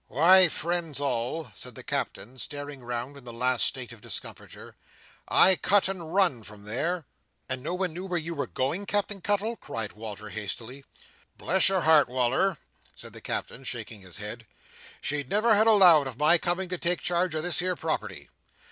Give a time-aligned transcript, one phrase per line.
[0.07, 4.75] "Why, friends all," said the Captain, staring round in the last state of discomfiture,
[5.27, 7.05] "I cut and run from there!"
[7.47, 10.85] "And no one knew where you were gone, Captain Cuttle?" cried Walter hastily.
[11.37, 12.57] "Bless your heart, Wal"r,"
[12.95, 14.47] said the Captain, shaking his head,
[15.01, 18.27] "she'd never have allowed o' my coming to take charge o' this here property.